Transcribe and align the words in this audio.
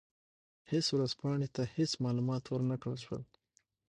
هېڅ 0.71 0.85
ورځپاڼې 0.95 1.47
ته 1.55 1.63
هېڅ 1.75 1.91
معلومات 2.05 2.43
ور 2.47 2.61
نه 2.71 2.75
کړل 2.81 2.97
شول. 3.05 3.23